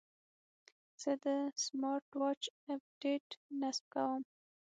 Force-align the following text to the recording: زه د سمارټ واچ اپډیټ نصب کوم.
زه 1.01 1.11
د 1.23 1.25
سمارټ 1.63 2.05
واچ 2.19 2.43
اپډیټ 2.73 3.25
نصب 3.59 3.83
کوم. 3.93 4.21